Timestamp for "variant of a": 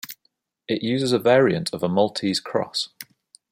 1.19-1.87